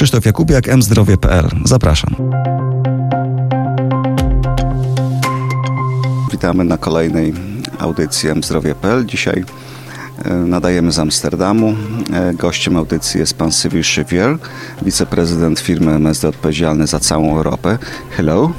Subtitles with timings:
[0.00, 1.48] Krzysztof Jakubiak, mzdrowie.pl.
[1.64, 2.14] Zapraszam.
[6.32, 7.34] Witamy na kolejnej
[7.78, 9.06] audycji mzdrowie.pl.
[9.06, 9.44] Dzisiaj
[10.24, 11.74] e, nadajemy z Amsterdamu.
[12.12, 14.38] E, gościem audycji jest pan Cyril Chevier,
[14.82, 17.78] wiceprezydent firmy MSD odpowiedzialny za całą Europę.
[18.16, 18.52] Hello.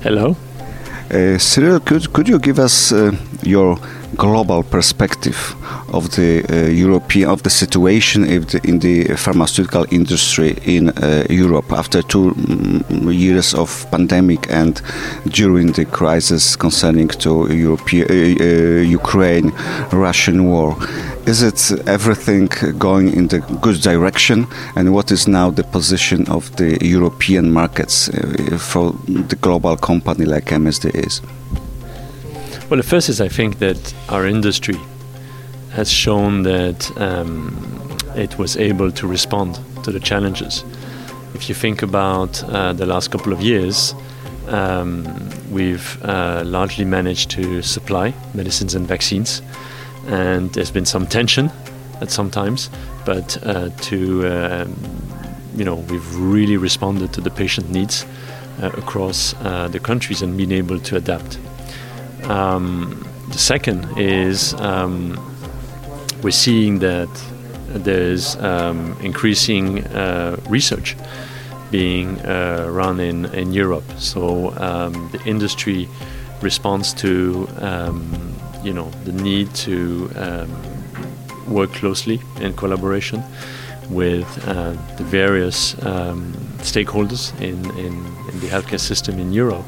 [0.00, 0.28] Hello.
[0.28, 3.78] Uh, Cyril, could, could you give us uh, your
[4.16, 5.54] global perspective
[5.92, 11.72] of the uh, European of the situation the, in the pharmaceutical industry in uh, Europe
[11.72, 14.82] after two mm, years of pandemic and
[15.28, 19.52] during the crisis concerning to European, uh, uh, Ukraine
[19.92, 20.76] Russian war.
[21.26, 22.48] Is it everything
[22.78, 24.46] going in the good direction?
[24.74, 30.24] And what is now the position of the European markets uh, for the global company
[30.24, 31.20] like MSD is?
[32.70, 34.76] Well, the first is I think that our industry
[35.72, 40.64] has shown that um, it was able to respond to the challenges.
[41.34, 43.92] If you think about uh, the last couple of years,
[44.46, 45.04] um,
[45.50, 49.42] we've uh, largely managed to supply medicines and vaccines,
[50.06, 51.50] and there's been some tension
[52.00, 52.70] at some times,
[53.04, 54.76] but uh, to um,
[55.56, 58.06] you know we've really responded to the patient needs
[58.62, 61.36] uh, across uh, the countries and been able to adapt.
[62.24, 65.18] Um, the second is um,
[66.22, 67.08] we're seeing that
[67.68, 70.96] there's um, increasing uh, research
[71.70, 73.84] being uh, run in, in Europe.
[73.98, 75.88] So um, the industry
[76.42, 78.34] responds to um,
[78.64, 80.50] you know the need to um,
[81.48, 83.22] work closely in collaboration
[83.88, 85.74] with uh, the various
[86.62, 87.94] stakeholders in, in,
[88.30, 89.64] in, the healthcare system in Europe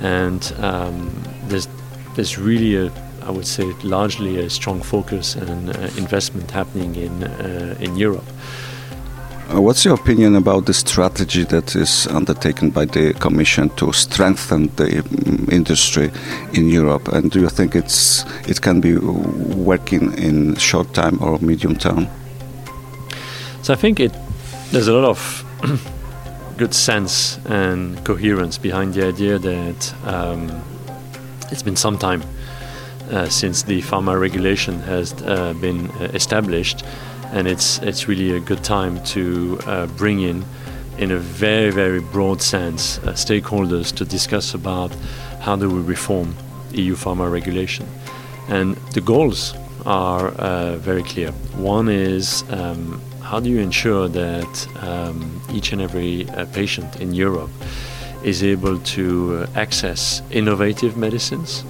[0.00, 1.10] and um,
[1.48, 1.68] there's
[2.14, 2.90] there's really a
[3.22, 8.24] I would say largely a strong focus and uh, investment happening in uh, in Europe.
[9.52, 14.70] Uh, what's your opinion about the strategy that is undertaken by the Commission to strengthen
[14.76, 16.10] the um, industry
[16.52, 17.08] in Europe?
[17.08, 22.06] And do you think it's it can be working in short time or medium term?
[23.62, 24.12] So I think it
[24.72, 25.44] there's a lot of
[26.56, 30.62] good sense and coherence behind the idea that um,
[31.50, 32.22] it's been some time
[33.10, 36.82] uh, since the pharma regulation has uh, been uh, established,
[37.32, 40.44] and it's it's really a good time to uh, bring in,
[40.98, 44.94] in a very very broad sense, uh, stakeholders to discuss about
[45.40, 46.34] how do we reform
[46.72, 47.86] EU pharma regulation,
[48.48, 49.54] and the goals
[49.84, 50.30] are
[50.78, 51.32] very clear.
[51.56, 53.00] One is um,
[53.32, 57.48] how do you ensure that um, each and every uh, patient in Europe
[58.22, 61.64] is able to uh, access innovative medicines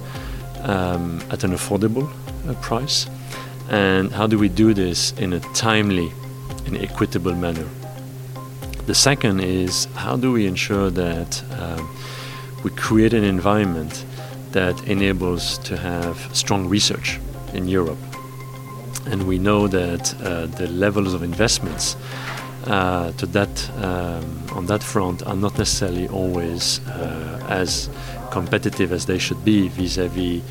[0.63, 2.05] um, at an affordable
[2.49, 3.07] uh, price?
[3.69, 6.11] And how do we do this in a timely
[6.65, 7.69] and equitable manner?
[8.85, 11.89] The second is how do we ensure that um,
[12.65, 14.03] we create an environment
[14.51, 17.21] that enables to have strong research
[17.53, 18.12] in Europe
[19.05, 21.95] and we know that uh, the levels of investments
[22.65, 27.89] uh, to that um, on that front are not necessarily always uh, as
[28.31, 30.41] competitive as they should be vis-à-vis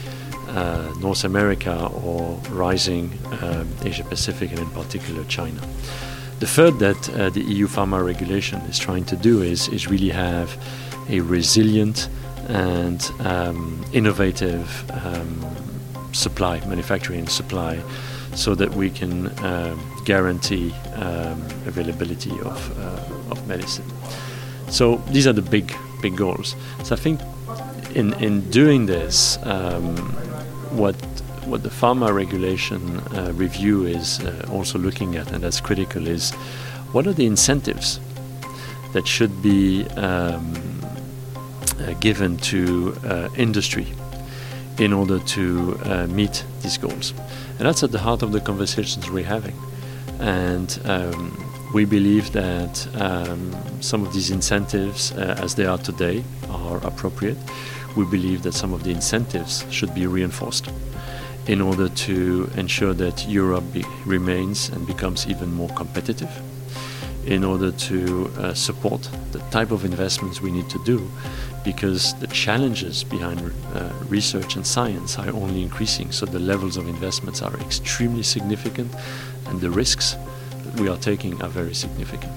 [0.49, 3.11] uh, North America or rising
[3.41, 5.61] um, Asia Pacific and in particular China.
[6.41, 10.11] The third that uh, the EU pharma regulation is trying to do is, is really
[10.11, 10.57] have
[11.09, 12.09] a resilient
[12.49, 15.41] and um, innovative um,
[16.13, 17.81] supply, manufacturing supply
[18.35, 23.85] so that we can um, guarantee um, availability of, uh, of medicine.
[24.69, 26.57] So these are the big big goals.
[26.83, 27.21] So I think
[27.95, 29.97] in in doing this, um,
[30.77, 30.97] what
[31.47, 36.33] what the pharma regulation uh, review is uh, also looking at, and that's critical, is
[36.93, 38.01] what are the incentives
[38.93, 40.55] that should be um,
[41.81, 43.87] uh, given to uh, industry
[44.79, 47.15] in order to uh, meet these goals.
[47.59, 49.57] And that's at the heart of the conversations we're having.
[50.19, 51.37] And um,
[51.75, 57.39] we believe that um, some of these incentives, uh, as they are today, are appropriate.
[57.97, 60.69] We believe that some of the incentives should be reinforced
[61.47, 66.31] in order to ensure that Europe be, remains and becomes even more competitive,
[67.27, 71.09] in order to uh, support the type of investments we need to do
[71.65, 73.41] because the challenges behind
[73.75, 76.11] uh, research and science are only increasing.
[76.11, 78.93] So the levels of investments are extremely significant,
[79.47, 80.17] and the risks
[80.65, 82.33] that we are taking are very significant.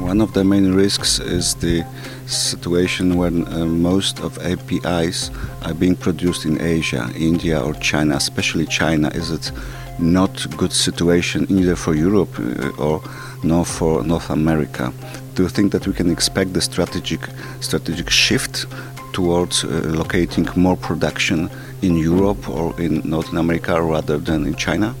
[0.00, 1.86] One of the main risks is the
[2.26, 5.30] situation when uh, most of APIs
[5.62, 9.08] are being produced in Asia, India, or China, especially China.
[9.14, 9.52] Is it
[9.98, 13.02] not good situation either for Europe uh, or
[13.42, 14.92] nor for North America.
[15.34, 17.20] Do you think that we can expect the strategic
[17.60, 18.66] strategic shift
[19.12, 21.50] towards uh, locating more production
[21.82, 24.94] in Europe or in North America rather than in China?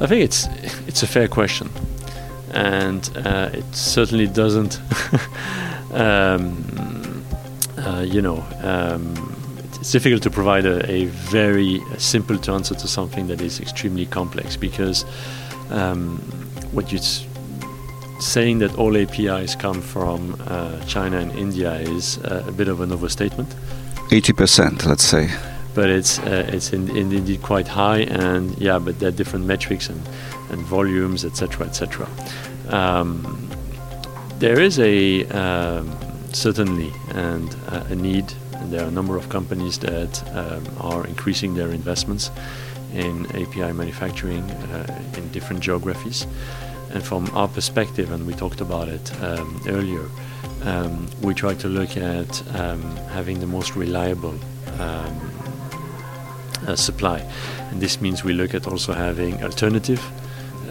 [0.00, 0.48] I think it's
[0.86, 1.68] it's a fair question,
[2.54, 4.80] and uh, it certainly doesn't.
[5.92, 6.56] um,
[7.78, 9.14] uh, you know, um,
[9.80, 14.56] it's difficult to provide a, a very simple answer to something that is extremely complex
[14.56, 15.04] because
[15.70, 16.18] um,
[16.72, 17.00] what you're
[18.20, 22.82] saying that all APIs come from uh, China and India is uh, a bit of
[22.82, 23.48] an overstatement.
[24.10, 25.30] 80%, let's say.
[25.74, 29.46] But it's uh, it's in, in indeed quite high, and yeah, but there are different
[29.46, 30.02] metrics and,
[30.50, 32.08] and volumes, etc., etc.
[32.68, 33.48] Um,
[34.40, 35.96] there is a um,
[36.32, 38.34] certainly and uh, a need
[38.66, 42.30] there are a number of companies that um, are increasing their investments
[42.92, 46.26] in API manufacturing uh, in different geographies.
[46.92, 50.04] And from our perspective, and we talked about it um, earlier,
[50.64, 54.34] um, we try to look at um, having the most reliable
[54.78, 55.30] um,
[56.66, 57.18] uh, supply.
[57.70, 60.02] And this means we look at also having alternative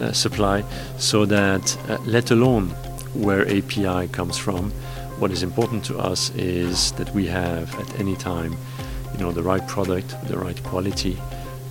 [0.00, 0.64] uh, supply
[0.98, 2.68] so that, uh, let alone
[3.14, 4.72] where API comes from,
[5.20, 8.56] what is important to us is that we have at any time,
[9.12, 11.18] you know, the right product, the right quality,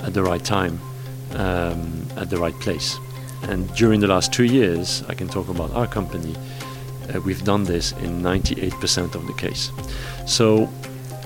[0.04, 0.80] at the right time,
[1.34, 2.98] um, at the right place.
[3.44, 6.36] And during the last two years, I can talk about our company.
[7.14, 9.72] Uh, we've done this in 98% of the case.
[10.28, 10.70] So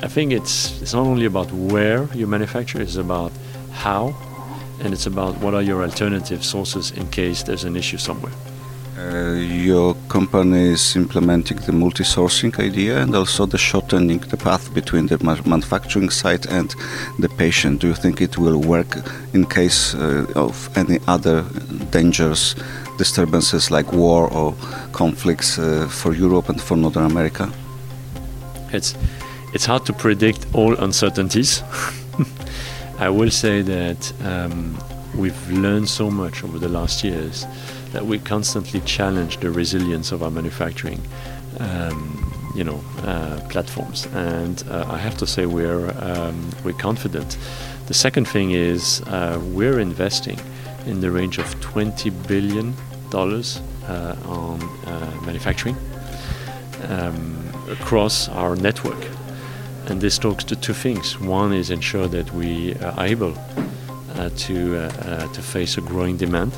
[0.01, 3.33] I think it's it's not only about where you manufacture; it's about
[3.71, 4.15] how,
[4.79, 8.33] and it's about what are your alternative sources in case there's an issue somewhere.
[8.95, 15.07] Uh, your company is implementing the multi-sourcing idea and also the shortening the path between
[15.07, 16.75] the manufacturing site and
[17.17, 17.81] the patient.
[17.81, 18.97] Do you think it will work
[19.33, 21.43] in case uh, of any other
[21.89, 22.55] dangers,
[22.99, 24.53] disturbances like war or
[24.91, 27.51] conflicts uh, for Europe and for Northern America?
[28.71, 28.95] It's
[29.53, 31.63] it's hard to predict all uncertainties.
[32.99, 34.77] I will say that um,
[35.17, 37.47] we've learned so much over the last years
[37.93, 40.99] that we constantly challenge the resilience of our manufacturing,
[41.59, 44.07] um, you know, uh, platforms.
[44.13, 47.37] And uh, I have to say we're um, we're confident.
[47.85, 50.39] The second thing is uh, we're investing
[50.85, 52.73] in the range of 20 billion
[53.11, 55.77] dollars uh, on uh, manufacturing
[56.89, 59.07] um, across our network.
[59.85, 61.19] And this talks to two things.
[61.19, 63.37] One is ensure that we are able
[64.15, 64.89] uh, to
[65.33, 66.53] to face a growing demand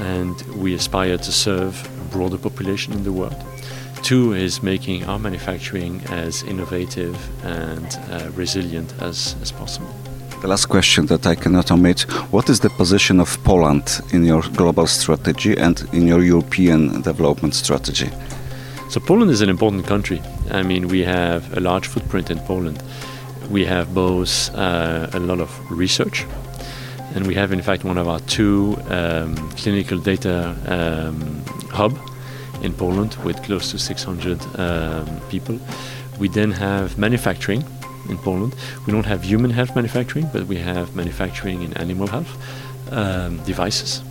[0.00, 3.36] and we aspire to serve a broader population in the world.
[4.02, 9.94] Two is making our manufacturing as innovative and uh, resilient as, as possible.
[10.42, 14.42] The last question that I cannot omit What is the position of Poland in your
[14.54, 18.10] global strategy and in your European development strategy?
[18.90, 20.20] So, Poland is an important country.
[20.50, 22.82] I mean, we have a large footprint in Poland.
[23.50, 26.26] We have both uh, a lot of research
[27.14, 31.96] and we have in fact one of our two um, clinical data um, hub
[32.62, 35.58] in Poland with close to 600 um, people.
[36.18, 37.64] We then have manufacturing
[38.08, 38.54] in Poland.
[38.86, 42.36] We don't have human health manufacturing, but we have manufacturing in animal health
[42.90, 44.02] um, devices.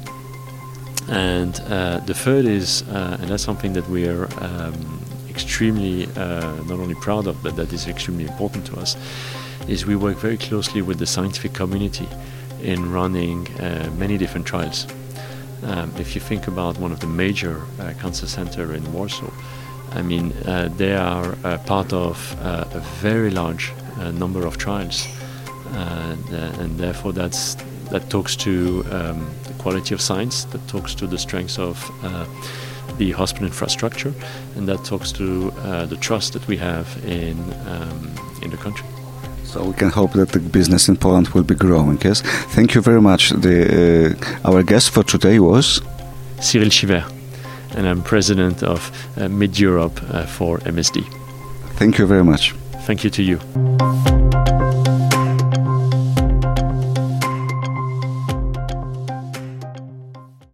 [1.09, 6.55] And uh, the third is, uh, and that's something that we are um, extremely uh,
[6.63, 8.95] not only proud of, but that is extremely important to us,
[9.67, 12.07] is we work very closely with the scientific community
[12.63, 14.87] in running uh, many different trials.
[15.63, 19.31] Um, if you think about one of the major uh, cancer centers in Warsaw,
[19.91, 24.57] I mean, uh, they are uh, part of uh, a very large uh, number of
[24.57, 25.07] trials,
[25.71, 27.55] and, and, therefore that's
[27.91, 31.77] that talks to um, the quality of science, that talks to the strengths of
[32.97, 34.13] the hospital infrastructure,
[34.55, 35.51] and that talks to
[35.87, 38.92] the trust that we have in um, in the country.
[39.53, 42.01] So we can hope that the business in Poland will be growing.
[42.01, 42.21] Yes.
[42.55, 43.29] Thank you very much.
[43.29, 45.79] The, uh, our guest for today was
[46.41, 47.03] Cyril Schiever,
[47.75, 51.05] and I'm president of uh, Mid Europe uh, for MSD.
[51.77, 52.53] Thank you very much.
[52.87, 54.12] Thank you to you.